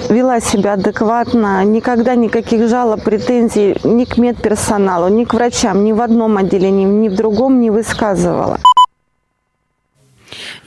вела 0.09 0.39
себя 0.39 0.73
адекватно, 0.73 1.65
никогда 1.65 2.15
никаких 2.15 2.69
жалоб, 2.69 3.03
претензий 3.03 3.75
ни 3.83 4.05
к 4.05 4.17
медперсоналу, 4.17 5.09
ни 5.09 5.25
к 5.25 5.33
врачам, 5.33 5.83
ни 5.83 5.91
в 5.91 5.99
одном 5.99 6.37
отделении, 6.37 6.85
ни 6.85 7.09
в 7.09 7.15
другом 7.15 7.59
не 7.59 7.69
высказывала. 7.69 8.59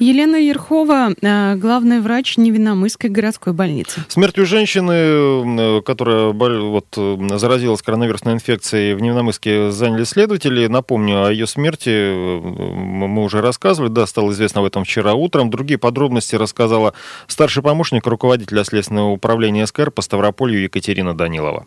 Елена 0.02 0.34
Ерхова, 0.34 1.10
э, 1.10 1.54
главный 1.54 2.00
врач 2.00 2.36
Невиномысской 2.36 3.08
городской 3.08 3.52
больницы. 3.52 4.00
Смертью 4.08 4.46
женщины, 4.46 5.78
э, 5.78 5.82
которая 5.82 6.32
вот, 6.32 6.86
э, 6.96 7.16
заразилась 7.38 7.82
коронавирусной 7.82 8.34
инфекцией 8.34 8.94
в 8.94 9.00
Невиномыске, 9.00 9.70
заняли 9.70 10.02
следователи. 10.02 10.66
Напомню, 10.66 11.26
о 11.26 11.30
ее 11.30 11.46
смерти 11.46 12.40
мы 12.42 13.22
уже 13.22 13.40
рассказывали. 13.40 13.90
Да, 13.90 14.04
стало 14.06 14.32
известно 14.32 14.62
об 14.62 14.66
этом 14.66 14.82
вчера 14.82 15.14
утром. 15.14 15.50
Другие 15.50 15.78
подробности 15.78 16.34
рассказала 16.34 16.94
старший 17.28 17.62
помощник 17.62 18.04
руководителя 18.04 18.64
Следственного 18.64 19.10
управления 19.10 19.64
СКР 19.68 19.92
по 19.92 20.02
Ставрополью 20.02 20.62
Екатерина 20.62 21.16
Данилова. 21.16 21.66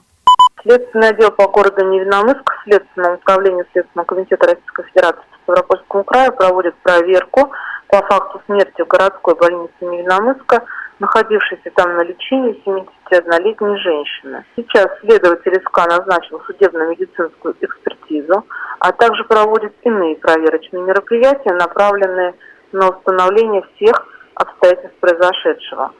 Следственный 0.61 1.11
отдел 1.11 1.31
по 1.31 1.47
городу 1.47 1.85
Невиномыск 1.85 2.51
Следственного 2.65 3.15
управления 3.15 3.63
Следственного 3.71 4.05
комитета 4.05 4.47
Российской 4.47 4.83
Федерации 4.89 5.23
по 5.31 5.53
Ставропольскому 5.53 6.03
краю 6.03 6.33
проводит 6.33 6.75
проверку 6.83 7.53
по 7.87 8.01
факту 8.05 8.41
смерти 8.45 8.81
в 8.81 8.87
городской 8.87 9.35
больнице 9.35 9.73
Невиномыска, 9.81 10.63
находившейся 10.99 11.71
там 11.75 11.95
на 11.95 12.03
лечении 12.03 12.61
71-летней 12.65 13.77
женщины. 13.77 14.45
Сейчас 14.55 14.87
следователь 15.01 15.61
СК 15.61 15.87
назначил 15.87 16.39
судебно-медицинскую 16.41 17.55
экспертизу, 17.59 18.45
а 18.79 18.91
также 18.91 19.23
проводит 19.25 19.73
иные 19.83 20.15
проверочные 20.15 20.83
мероприятия, 20.83 21.53
направленные 21.53 22.35
на 22.71 22.89
установление 22.89 23.63
всех 23.75 23.95
обстоятельств 24.35 24.97
произошедшего. 24.99 25.91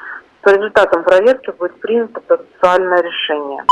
По 0.42 0.50
результатам 0.50 1.04
проверки 1.04 1.52
будет 1.52 1.80
принято 1.80 2.22
процессуальное 2.22 3.02
решение. 3.02 3.64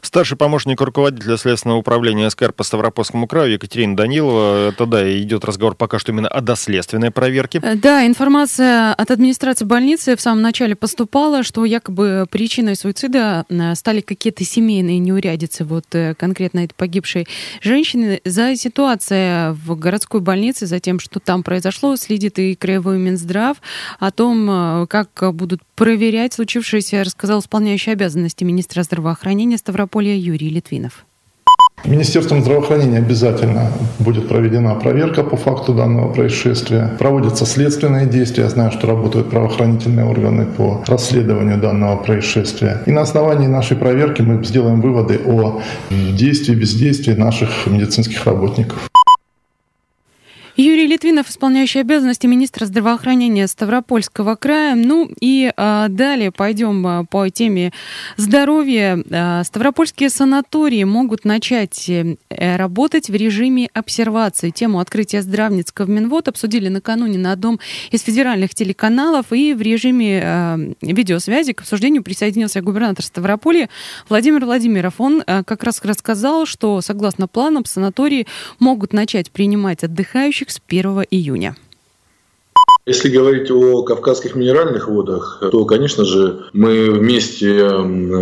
Старший 0.00 0.36
помощник 0.36 0.80
руководителя 0.80 1.36
Следственного 1.36 1.78
управления 1.78 2.30
СКР 2.30 2.52
по 2.52 2.62
Ставропольскому 2.62 3.26
краю 3.26 3.52
Екатерина 3.52 3.96
Данилова. 3.96 4.68
Это, 4.68 4.86
да, 4.86 5.18
идет 5.20 5.44
разговор 5.44 5.74
пока 5.74 5.98
что 5.98 6.12
именно 6.12 6.28
о 6.28 6.40
доследственной 6.40 7.10
проверке. 7.10 7.60
Э, 7.62 7.74
да, 7.74 8.06
информация 8.06 8.92
от 8.94 9.10
администрации 9.10 9.64
больницы 9.64 10.16
в 10.16 10.20
самом 10.20 10.42
начале 10.42 10.74
поступала, 10.74 11.42
что 11.42 11.64
якобы 11.64 12.26
причиной 12.30 12.76
суицида 12.76 13.44
э, 13.48 13.74
стали 13.74 14.00
какие-то 14.00 14.44
семейные 14.44 14.98
неурядицы 14.98 15.64
вот 15.64 15.86
э, 15.92 16.14
конкретно 16.14 16.60
этой 16.60 16.74
погибшей 16.74 17.26
женщины. 17.60 18.20
За 18.24 18.56
ситуацией 18.56 19.54
в 19.54 19.76
городской 19.76 20.20
больнице, 20.20 20.66
за 20.66 20.80
тем, 20.80 21.00
что 21.00 21.20
там 21.20 21.42
произошло, 21.42 21.96
следит 21.96 22.38
и 22.38 22.54
Краевой 22.54 22.98
Минздрав. 22.98 23.56
О 23.98 24.10
том, 24.10 24.86
как 24.88 25.34
будут 25.34 25.60
проверять 25.76 26.34
случившееся, 26.34 27.04
рассказал 27.04 27.40
исполняющий 27.40 27.90
обязанности 27.90 28.44
министра 28.44 28.82
здравоохранения 28.82 29.58
Ставрополья 29.64 30.14
Юрий 30.14 30.50
Литвинов. 30.50 31.06
Министерством 31.86 32.42
здравоохранения 32.42 32.98
обязательно 32.98 33.72
будет 33.98 34.28
проведена 34.28 34.74
проверка 34.74 35.22
по 35.24 35.38
факту 35.38 35.72
данного 35.72 36.12
происшествия. 36.12 36.90
Проводятся 36.98 37.46
следственные 37.46 38.04
действия. 38.04 38.42
Я 38.42 38.50
знаю, 38.50 38.72
что 38.72 38.86
работают 38.86 39.30
правоохранительные 39.30 40.04
органы 40.04 40.44
по 40.44 40.84
расследованию 40.86 41.58
данного 41.58 41.96
происшествия. 41.96 42.82
И 42.84 42.92
на 42.92 43.00
основании 43.00 43.46
нашей 43.46 43.78
проверки 43.78 44.20
мы 44.20 44.44
сделаем 44.44 44.82
выводы 44.82 45.18
о 45.24 45.62
действии, 45.90 46.54
бездействии 46.54 47.14
наших 47.14 47.66
медицинских 47.66 48.26
работников. 48.26 48.90
Юрий 50.56 50.86
Литвинов, 50.86 51.28
исполняющий 51.28 51.80
обязанности 51.80 52.28
министра 52.28 52.66
здравоохранения 52.66 53.48
Ставропольского 53.48 54.36
края. 54.36 54.76
Ну 54.76 55.10
и 55.20 55.52
а, 55.56 55.88
далее 55.88 56.30
пойдем 56.30 56.86
а, 56.86 57.04
по 57.04 57.28
теме 57.28 57.72
здоровья. 58.16 59.02
А, 59.10 59.42
Ставропольские 59.42 60.10
санатории 60.10 60.84
могут 60.84 61.24
начать 61.24 61.88
э, 61.88 62.16
работать 62.56 63.08
в 63.10 63.14
режиме 63.16 63.68
обсервации. 63.74 64.50
Тему 64.50 64.78
открытия 64.78 65.22
здравниц 65.22 65.72
в 65.76 65.88
Минвод 65.88 66.28
обсудили 66.28 66.68
накануне 66.68 67.18
на 67.18 67.32
одном 67.32 67.58
из 67.90 68.02
федеральных 68.02 68.54
телеканалов 68.54 69.32
и 69.32 69.54
в 69.54 69.60
режиме 69.60 70.22
а, 70.22 70.58
видеосвязи 70.80 71.52
к 71.52 71.62
обсуждению 71.62 72.04
присоединился 72.04 72.60
губернатор 72.60 73.04
Ставрополья 73.04 73.68
Владимир 74.08 74.44
Владимиров. 74.44 74.94
Он 74.98 75.24
а, 75.26 75.42
как 75.42 75.64
раз 75.64 75.80
рассказал, 75.82 76.46
что 76.46 76.80
согласно 76.80 77.26
планам 77.26 77.64
санатории 77.64 78.28
могут 78.60 78.92
начать 78.92 79.32
принимать 79.32 79.82
отдыхающих 79.82 80.43
с 80.50 80.60
1 80.66 81.04
июня. 81.10 81.56
Если 82.86 83.08
говорить 83.08 83.50
о 83.50 83.82
кавказских 83.82 84.34
минеральных 84.34 84.88
водах, 84.88 85.42
то, 85.50 85.64
конечно 85.64 86.04
же, 86.04 86.44
мы 86.52 86.90
вместе 86.90 87.66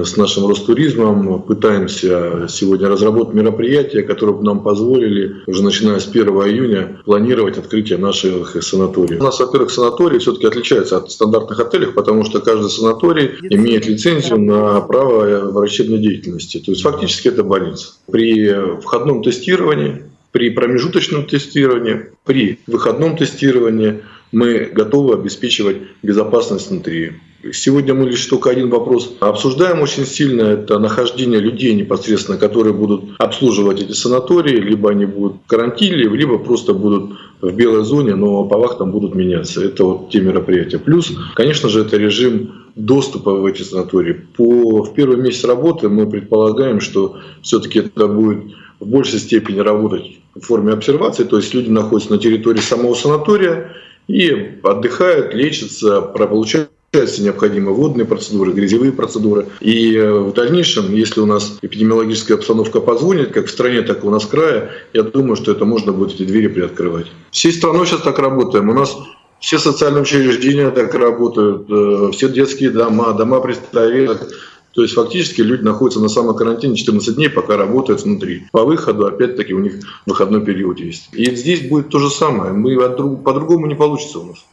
с 0.04 0.16
нашим 0.16 0.46
Ростуризмом 0.46 1.42
пытаемся 1.42 2.46
сегодня 2.48 2.88
разработать 2.88 3.34
мероприятия, 3.34 4.04
которые 4.04 4.36
бы 4.36 4.44
нам 4.44 4.62
позволили 4.62 5.42
уже 5.48 5.64
начиная 5.64 5.98
с 5.98 6.06
1 6.06 6.28
июня 6.28 7.00
планировать 7.04 7.58
открытие 7.58 7.98
наших 7.98 8.62
санаториев. 8.62 9.20
У 9.20 9.24
нас, 9.24 9.40
во-первых, 9.40 9.72
санатории 9.72 10.20
все-таки 10.20 10.46
отличаются 10.46 10.98
от 10.98 11.10
стандартных 11.10 11.58
отелей, 11.58 11.88
потому 11.88 12.24
что 12.24 12.38
каждый 12.38 12.70
санаторий 12.70 13.32
имеет 13.50 13.88
лицензию 13.88 14.38
на 14.38 14.80
право 14.82 15.50
врачебной 15.50 15.98
деятельности. 15.98 16.58
То 16.58 16.70
есть 16.70 16.82
фактически 16.82 17.26
это 17.26 17.42
больница. 17.42 17.94
При 18.08 18.78
входном 18.80 19.24
тестировании 19.24 20.04
при 20.32 20.50
промежуточном 20.50 21.26
тестировании, 21.26 22.06
при 22.24 22.58
выходном 22.66 23.16
тестировании 23.16 24.00
мы 24.32 24.70
готовы 24.72 25.14
обеспечивать 25.14 25.76
безопасность 26.02 26.70
внутри. 26.70 27.12
Сегодня 27.52 27.92
мы 27.92 28.08
лишь 28.08 28.24
только 28.26 28.50
один 28.50 28.70
вопрос 28.70 29.16
обсуждаем 29.20 29.80
очень 29.80 30.06
сильно. 30.06 30.42
Это 30.42 30.78
нахождение 30.78 31.40
людей 31.40 31.74
непосредственно, 31.74 32.38
которые 32.38 32.72
будут 32.72 33.16
обслуживать 33.18 33.82
эти 33.82 33.92
санатории. 33.92 34.56
Либо 34.56 34.90
они 34.90 35.06
будут 35.06 35.42
в 35.44 35.46
карантине, 35.48 35.96
либо 35.96 36.38
просто 36.38 36.72
будут 36.72 37.18
в 37.40 37.52
белой 37.52 37.84
зоне, 37.84 38.14
но 38.14 38.44
по 38.44 38.56
вахтам 38.58 38.92
будут 38.92 39.14
меняться. 39.14 39.62
Это 39.62 39.84
вот 39.84 40.10
те 40.10 40.20
мероприятия. 40.20 40.78
Плюс, 40.78 41.12
конечно 41.34 41.68
же, 41.68 41.80
это 41.80 41.96
режим 41.96 42.52
доступа 42.76 43.34
в 43.34 43.44
эти 43.44 43.62
санатории. 43.62 44.12
По, 44.36 44.84
в 44.84 44.94
первый 44.94 45.16
месяц 45.16 45.44
работы 45.44 45.88
мы 45.88 46.08
предполагаем, 46.08 46.80
что 46.80 47.18
все-таки 47.42 47.80
это 47.80 48.06
будет 48.06 48.44
в 48.82 48.86
большей 48.88 49.20
степени 49.20 49.60
работать 49.60 50.18
в 50.34 50.40
форме 50.40 50.72
обсервации, 50.72 51.24
то 51.24 51.36
есть 51.36 51.54
люди 51.54 51.70
находятся 51.70 52.12
на 52.12 52.18
территории 52.18 52.60
самого 52.60 52.94
санатория 52.94 53.72
и 54.08 54.58
отдыхают, 54.62 55.34
лечатся, 55.34 56.00
получают 56.02 56.70
все 56.92 57.22
необходимые 57.22 57.74
водные 57.74 58.04
процедуры, 58.04 58.52
грязевые 58.52 58.92
процедуры. 58.92 59.46
И 59.60 59.96
э, 59.96 60.12
в 60.12 60.34
дальнейшем, 60.34 60.92
если 60.92 61.20
у 61.20 61.26
нас 61.26 61.58
эпидемиологическая 61.62 62.36
обстановка 62.36 62.80
позволит, 62.80 63.32
как 63.32 63.46
в 63.46 63.50
стране, 63.50 63.80
так 63.80 64.04
и 64.04 64.06
у 64.06 64.10
нас 64.10 64.24
в 64.24 64.28
крае, 64.28 64.70
я 64.92 65.02
думаю, 65.02 65.36
что 65.36 65.52
это 65.52 65.64
можно 65.64 65.92
будет 65.92 66.14
эти 66.16 66.24
двери 66.24 66.48
приоткрывать. 66.48 67.06
Всей 67.30 67.52
страной 67.52 67.86
сейчас 67.86 68.02
так 68.02 68.18
работаем. 68.18 68.68
У 68.68 68.74
нас 68.74 68.94
все 69.40 69.58
социальные 69.58 70.02
учреждения 70.02 70.70
так 70.70 70.94
работают, 70.94 71.66
э, 71.70 72.10
все 72.12 72.28
детские 72.28 72.68
дома, 72.68 73.14
дома 73.14 73.40
престарелых, 73.40 74.28
то 74.72 74.82
есть 74.82 74.94
фактически 74.94 75.40
люди 75.40 75.62
находятся 75.62 76.00
на 76.00 76.08
самокарантине 76.08 76.76
14 76.76 77.14
дней, 77.14 77.28
пока 77.28 77.56
работают 77.56 78.02
внутри. 78.02 78.46
По 78.52 78.64
выходу, 78.64 79.06
опять-таки, 79.06 79.54
у 79.54 79.60
них 79.60 79.74
выходной 80.06 80.44
период 80.44 80.80
есть. 80.80 81.08
И 81.12 81.34
здесь 81.36 81.68
будет 81.68 81.90
то 81.90 81.98
же 81.98 82.10
самое. 82.10 82.52
Мы 82.52 82.76
по-другому 82.78 83.66
не 83.66 83.74
получится 83.74 84.18
у 84.20 84.26
нас. 84.26 84.44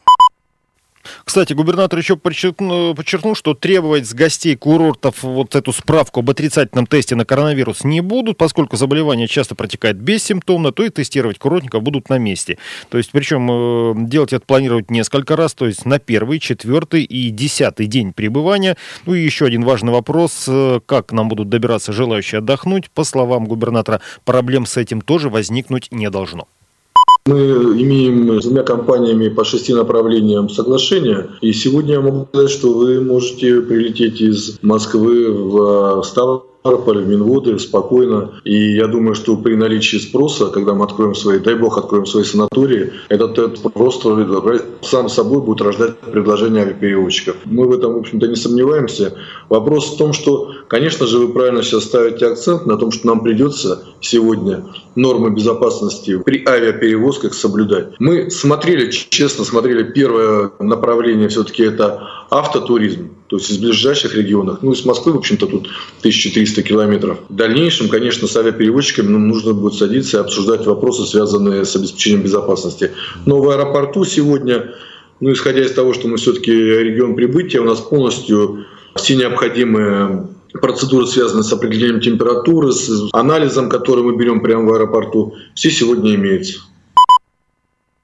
Кстати, 1.23 1.53
губернатор 1.53 1.99
еще 1.99 2.15
подчеркнул, 2.15 2.95
подчеркнул, 2.95 3.35
что 3.35 3.53
требовать 3.53 4.07
с 4.07 4.13
гостей 4.13 4.55
курортов 4.55 5.23
вот 5.23 5.55
эту 5.55 5.73
справку 5.73 6.21
об 6.21 6.29
отрицательном 6.29 6.87
тесте 6.87 7.15
на 7.15 7.25
коронавирус 7.25 7.83
не 7.83 8.01
будут, 8.01 8.37
поскольку 8.37 8.77
заболевание 8.77 9.27
часто 9.27 9.55
протекает 9.55 9.97
бессимптомно, 9.97 10.71
то 10.71 10.83
и 10.83 10.89
тестировать 10.89 11.39
курортников 11.39 11.83
будут 11.83 12.09
на 12.09 12.17
месте. 12.17 12.57
То 12.89 12.97
есть, 12.97 13.11
причем 13.11 13.49
э, 13.51 13.93
делать 14.07 14.33
это 14.33 14.45
планировать 14.45 14.91
несколько 14.91 15.35
раз, 15.35 15.53
то 15.53 15.65
есть 15.65 15.85
на 15.85 15.99
первый, 15.99 16.39
четвертый 16.39 17.03
и 17.03 17.29
десятый 17.29 17.87
день 17.87 18.13
пребывания. 18.13 18.77
Ну 19.05 19.13
и 19.13 19.21
еще 19.21 19.45
один 19.45 19.63
важный 19.63 19.91
вопрос, 19.91 20.45
э, 20.47 20.79
как 20.85 21.11
нам 21.11 21.29
будут 21.29 21.49
добираться 21.49 21.93
желающие 21.93 22.39
отдохнуть. 22.39 22.89
По 22.91 23.03
словам 23.03 23.45
губернатора, 23.45 24.01
проблем 24.25 24.65
с 24.65 24.77
этим 24.77 25.01
тоже 25.01 25.29
возникнуть 25.29 25.89
не 25.91 26.09
должно. 26.09 26.47
Мы 27.29 27.37
имеем 27.79 28.41
с 28.41 28.45
двумя 28.45 28.63
компаниями 28.63 29.29
по 29.29 29.45
шести 29.45 29.71
направлениям 29.71 30.49
соглашения. 30.49 31.29
И 31.41 31.53
сегодня 31.53 31.93
я 31.93 32.01
могу 32.01 32.27
сказать, 32.29 32.49
что 32.49 32.73
вы 32.73 33.01
можете 33.01 33.61
прилететь 33.61 34.19
из 34.19 34.57
Москвы 34.63 35.31
в 35.31 36.01
Ставрополь 36.03 36.48
Ставрополь, 36.61 37.05
Минводы 37.05 37.57
спокойно. 37.57 38.41
И 38.43 38.75
я 38.75 38.87
думаю, 38.87 39.15
что 39.15 39.37
при 39.37 39.55
наличии 39.55 39.95
спроса, 39.95 40.47
когда 40.47 40.73
мы 40.73 40.83
откроем 40.83 41.15
свои, 41.15 41.39
дай 41.39 41.55
бог, 41.55 41.77
откроем 41.77 42.05
свои 42.05 42.25
санатории, 42.25 42.91
этот, 43.07 43.37
этот 43.37 43.73
просто 43.73 44.61
сам 44.81 45.07
собой 45.07 45.41
будет 45.41 45.61
рождать 45.61 45.97
предложение 45.99 46.63
авиаперевозчиков. 46.63 47.37
Мы 47.45 47.65
в 47.65 47.71
этом, 47.71 47.93
в 47.93 47.97
общем-то, 47.99 48.27
не 48.27 48.35
сомневаемся. 48.35 49.15
Вопрос 49.47 49.93
в 49.93 49.97
том, 49.97 50.11
что, 50.11 50.51
конечно 50.67 51.07
же, 51.07 51.19
вы 51.19 51.33
правильно 51.33 51.63
сейчас 51.63 51.85
ставите 51.85 52.27
акцент 52.27 52.65
на 52.65 52.77
том, 52.77 52.91
что 52.91 53.07
нам 53.07 53.21
придется 53.21 53.85
сегодня 54.01 54.65
нормы 54.95 55.29
безопасности 55.29 56.21
при 56.25 56.43
авиаперевозках 56.45 57.33
соблюдать. 57.35 57.93
Мы 57.99 58.29
смотрели, 58.29 58.91
честно 58.91 59.45
смотрели, 59.45 59.83
первое 59.83 60.51
направление 60.59 61.29
все-таки 61.29 61.63
это 61.63 62.03
автотуризм 62.29 63.11
то 63.29 63.37
есть 63.37 63.51
из 63.51 63.59
ближайших 63.59 64.15
регионов. 64.15 64.59
Ну, 64.63 64.73
из 64.73 64.83
Москвы, 64.85 65.13
в 65.13 65.17
общем-то, 65.17 65.45
тут 65.45 65.69
1300 65.99 66.48
километров. 66.55 67.19
В 67.29 67.35
дальнейшем, 67.35 67.89
конечно, 67.89 68.27
с 68.27 68.35
авиаперевозчиками 68.35 69.07
ну, 69.07 69.19
нужно 69.19 69.53
будет 69.53 69.75
садиться 69.75 70.17
и 70.17 70.19
обсуждать 70.21 70.65
вопросы, 70.65 71.05
связанные 71.05 71.65
с 71.65 71.75
обеспечением 71.75 72.23
безопасности. 72.23 72.91
Но 73.25 73.41
в 73.41 73.49
аэропорту 73.49 74.05
сегодня, 74.05 74.71
ну, 75.19 75.31
исходя 75.31 75.63
из 75.63 75.71
того, 75.71 75.93
что 75.93 76.07
мы 76.07 76.17
все-таки 76.17 76.51
регион 76.51 77.15
прибытия, 77.15 77.59
у 77.59 77.65
нас 77.65 77.79
полностью 77.79 78.65
все 78.95 79.15
необходимые 79.15 80.27
процедуры, 80.53 81.05
связанные 81.05 81.43
с 81.43 81.53
определением 81.53 82.01
температуры, 82.01 82.71
с 82.71 83.09
анализом, 83.13 83.69
который 83.69 84.03
мы 84.03 84.15
берем 84.17 84.41
прямо 84.41 84.69
в 84.69 84.73
аэропорту, 84.73 85.35
все 85.53 85.69
сегодня 85.69 86.15
имеются. 86.15 86.61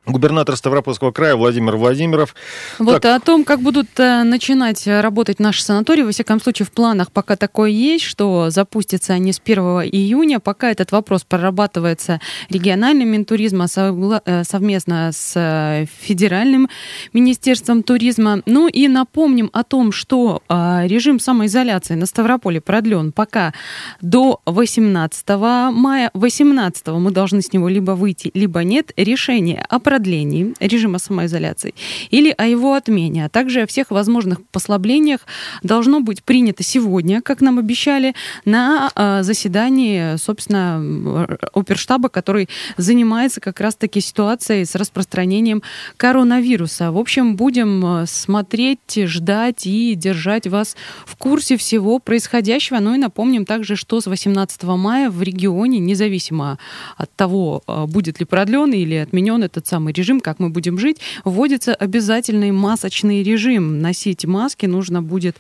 Губернатор 0.05 0.55
Ставропольского 0.55 1.11
края 1.11 1.35
Владимир 1.35 1.77
Владимиров. 1.77 2.35
Вот 2.77 3.01
так. 3.01 3.21
о 3.21 3.25
том, 3.25 3.43
как 3.43 3.61
будут 3.61 3.87
э, 3.97 4.23
начинать 4.23 4.85
работать 4.85 5.39
наши 5.39 5.63
санатории, 5.63 6.03
во 6.03 6.11
всяком 6.11 6.39
случае, 6.39 6.65
в 6.67 6.71
планах 6.71 7.11
пока 7.11 7.35
такое 7.35 7.71
есть, 7.71 8.05
что 8.05 8.49
запустятся 8.49 9.13
они 9.13 9.33
с 9.33 9.41
1 9.43 9.57
июня. 9.91 10.39
Пока 10.39 10.69
этот 10.69 10.91
вопрос 10.91 11.23
прорабатывается 11.23 12.21
региональным 12.49 13.09
Минтуризма 13.09 13.65
э, 13.75 14.43
совместно 14.43 15.11
с 15.11 15.33
э, 15.35 15.85
Федеральным 16.01 16.69
Министерством 17.13 17.81
туризма. 17.81 18.41
Ну 18.45 18.67
и 18.67 18.87
напомним 18.87 19.49
о 19.53 19.63
том, 19.63 19.91
что 19.91 20.41
режим 20.49 21.19
самоизоляции 21.19 21.95
на 21.95 22.05
Ставрополе 22.05 22.61
продлен 22.61 23.11
пока 23.11 23.53
до 24.01 24.41
18 24.45 25.29
мая. 25.29 26.11
18 26.13 26.87
мы 26.87 27.11
должны 27.11 27.41
с 27.41 27.53
него 27.53 27.69
либо 27.69 27.91
выйти, 27.91 28.31
либо 28.33 28.63
нет. 28.63 28.91
Решение 28.97 29.65
о 29.69 29.79
продлении 29.95 30.53
режима 30.59 30.99
самоизоляции 30.99 31.73
или 32.09 32.33
о 32.37 32.45
его 32.45 32.73
отмене, 32.73 33.25
а 33.25 33.29
также 33.29 33.61
о 33.61 33.65
всех 33.65 33.91
возможных 33.91 34.45
послаблениях 34.51 35.21
должно 35.63 36.01
быть 36.01 36.21
принято 36.21 36.63
сегодня, 36.63 37.21
как 37.21 37.39
нам 37.39 37.59
обещали, 37.59 38.13
на 38.43 38.91
а, 38.93 39.23
заседании, 39.23 40.17
собственно, 40.17 41.39
оперштаба, 41.53 42.09
который 42.09 42.49
занимается 42.75 43.39
как 43.39 43.61
раз-таки 43.61 44.01
ситуацией 44.01 44.65
с 44.65 44.75
распространением 44.75 45.63
коронавируса. 45.95 46.91
В 46.91 46.97
общем, 46.97 47.37
будем 47.37 47.85
а, 47.85 48.05
смотреть, 48.05 48.95
ждать 48.97 49.65
и 49.65 49.95
держать 49.95 50.45
вас 50.45 50.75
в 51.05 51.15
курсе 51.15 51.55
всего 51.55 51.99
происходящего. 51.99 52.79
Ну 52.79 52.95
и 52.95 52.97
напомним 52.97 53.45
также, 53.45 53.77
что 53.77 54.01
с 54.01 54.07
18 54.07 54.63
мая 54.63 55.09
в 55.09 55.21
регионе, 55.21 55.79
независимо 55.79 56.59
от 56.97 57.15
того, 57.15 57.63
а, 57.65 57.85
будет 57.87 58.19
ли 58.19 58.25
продлен 58.25 58.73
или 58.73 58.95
отменен 58.95 59.41
этот 59.43 59.65
самый 59.67 59.84
самый 59.85 59.93
режим, 59.93 60.19
как 60.19 60.39
мы 60.39 60.49
будем 60.49 60.79
жить, 60.79 60.97
вводится 61.23 61.75
обязательный 61.75 62.51
масочный 62.51 63.23
режим. 63.23 63.81
Носить 63.81 64.25
маски 64.25 64.65
нужно 64.65 65.01
будет, 65.01 65.37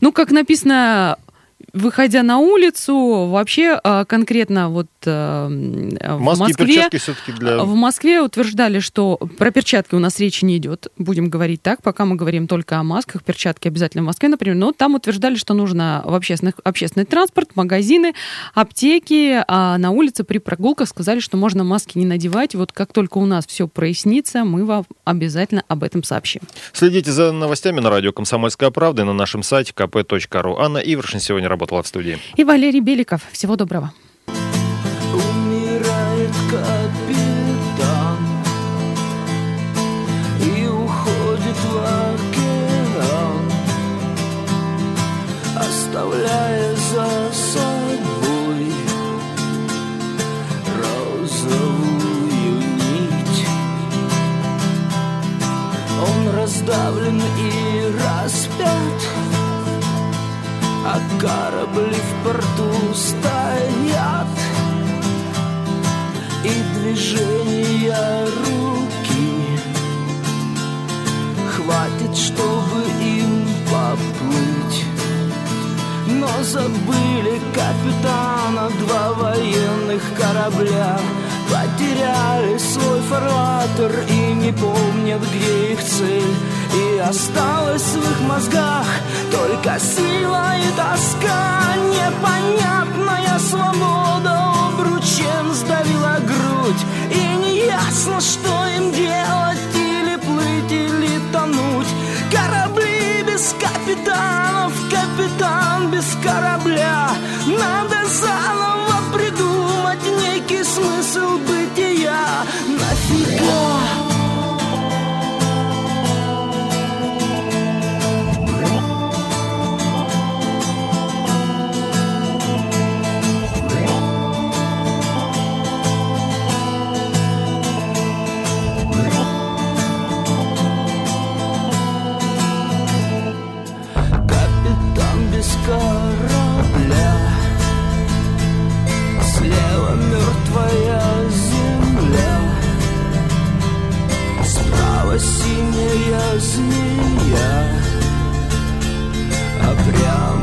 ну, 0.00 0.12
как 0.12 0.32
написано 0.32 1.18
выходя 1.72 2.22
на 2.22 2.38
улицу, 2.38 3.26
вообще 3.26 3.78
а, 3.82 4.04
конкретно 4.04 4.70
вот 4.70 4.86
э, 5.04 5.46
в 5.48 6.20
Маски 6.20 6.42
Москве... 6.42 6.88
для... 7.38 7.64
В 7.64 7.74
Москве 7.74 8.20
утверждали, 8.20 8.80
что 8.80 9.16
про 9.38 9.50
перчатки 9.50 9.94
у 9.94 9.98
нас 9.98 10.18
речи 10.18 10.44
не 10.44 10.56
идет. 10.56 10.88
Будем 10.98 11.28
говорить 11.28 11.62
так, 11.62 11.82
пока 11.82 12.04
мы 12.04 12.16
говорим 12.16 12.46
только 12.48 12.78
о 12.78 12.82
масках. 12.82 13.22
Перчатки 13.22 13.68
обязательно 13.68 14.02
в 14.02 14.06
Москве, 14.06 14.28
например. 14.28 14.56
Но 14.56 14.72
там 14.72 14.94
утверждали, 14.94 15.36
что 15.36 15.54
нужно 15.54 16.02
в 16.04 16.14
общественных, 16.14 16.54
общественный 16.64 17.06
транспорт, 17.06 17.50
магазины, 17.54 18.14
аптеки. 18.54 19.42
А 19.46 19.78
на 19.78 19.90
улице 19.90 20.24
при 20.24 20.38
прогулках 20.38 20.88
сказали, 20.88 21.20
что 21.20 21.36
можно 21.36 21.64
маски 21.64 21.98
не 21.98 22.06
надевать. 22.06 22.54
Вот 22.54 22.72
как 22.72 22.92
только 22.92 23.18
у 23.18 23.26
нас 23.26 23.46
все 23.46 23.68
прояснится, 23.68 24.44
мы 24.44 24.64
вам 24.64 24.84
обязательно 25.04 25.64
об 25.68 25.82
этом 25.82 26.02
сообщим. 26.02 26.42
Следите 26.72 27.10
за 27.12 27.32
новостями 27.32 27.80
на 27.80 27.90
радио 27.90 28.12
«Комсомольская 28.12 28.70
правда» 28.70 29.02
и 29.02 29.04
на 29.04 29.12
нашем 29.12 29.42
сайте 29.42 29.72
kp.ru. 29.74 30.56
Анна 30.58 30.78
Ивершин 30.78 31.20
сегодня 31.20 31.48
работала 31.56 31.82
в 31.82 31.86
студии. 31.86 32.18
И 32.36 32.44
Валерий 32.44 32.80
Беликов. 32.80 33.22
Всего 33.32 33.56
доброго. 33.56 33.92
Умирает 35.14 36.34
капитан 36.50 38.18
И 40.40 40.66
уходит 40.66 41.56
в 41.56 41.76
океан 41.78 43.44
Оставляя 45.56 46.74
за 46.74 47.08
собой 47.32 48.72
Розовую 50.76 52.56
нить 52.76 53.46
Он 56.02 56.36
раздавлен 56.36 57.22
А 60.96 61.20
корабли 61.20 61.92
в 61.92 62.24
порту 62.24 62.94
стоят 62.94 64.26
И 66.42 66.78
движения 66.78 68.24
руки. 68.24 69.60
Хватит, 71.54 72.16
чтобы 72.16 72.80
им 73.02 73.46
поплыть. 73.66 74.84
Но 76.06 76.28
забыли 76.42 77.42
капитана 77.52 78.70
Два 78.80 79.12
военных 79.12 80.02
корабля. 80.18 80.98
Потеряли 81.50 82.56
свой 82.56 83.02
фарватер 83.02 84.02
И 84.08 84.32
не 84.32 84.52
помнят, 84.52 85.20
где 85.20 85.74
их 85.74 85.84
цель 85.84 86.55
И 86.76 86.98
осталась 86.98 87.94
в 87.94 88.02
их 88.02 88.20
мозгах 88.28 88.86
Только 89.32 89.78
сила 89.80 90.56
и 90.58 90.70
тоска. 90.76 91.74
Непонятная 91.96 93.38
свобода 93.38 94.52
Обручем 94.68 95.54
сдавила 95.54 96.18
грудь 96.20 96.82
И 97.10 97.20
неясно, 97.44 98.20
что 98.20 98.66
им 98.76 98.92
делать 98.92 99.58
Или 99.74 100.16
плыть, 100.16 100.72
или 100.72 101.18
тонуть. 101.32 101.88
Корабли 102.30 103.22
без 103.26 103.54
капитанов 103.58 104.72
Капитан 104.90 105.90
без 105.90 106.04
корабля 106.22 106.35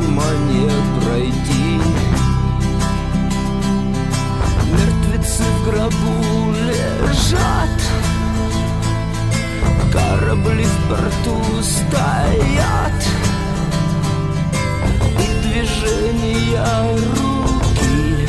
прямо 0.04 0.24
не 0.50 0.70
пройти 1.00 1.80
Мертвецы 4.72 5.44
в 5.44 5.66
гробу 5.66 6.52
лежат 6.52 7.70
Корабли 9.92 10.64
в 10.66 10.90
порту 10.90 11.42
стоят. 11.62 13.08
И 15.20 15.48
движения 15.48 16.60
руки 17.16 18.28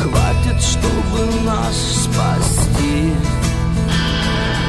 Хватит, 0.00 0.62
чтобы 0.62 1.44
нас 1.44 1.76
спасти. 2.04 3.12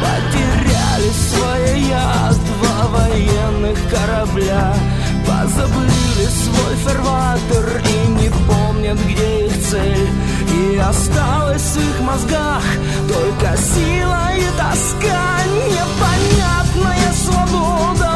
Потеряли 0.02 1.12
свои 1.12 1.82
я 1.84 2.30
Два 2.60 2.88
военных 2.88 3.78
корабля 3.90 4.74
Позабыли 5.42 6.28
свой 6.28 6.76
фарватер 6.84 7.82
И 7.82 8.08
не 8.10 8.30
помнят, 8.46 8.98
где 9.06 9.46
их 9.46 9.54
цель. 9.70 10.10
И 10.54 10.78
осталась 10.78 11.62
в 11.62 11.78
их 11.78 12.02
мозгах 12.02 12.64
Только 13.08 13.56
сила 13.56 14.34
и 14.36 14.44
тоска. 14.58 15.40
Непонятная 15.70 17.14
свобода 17.14 18.09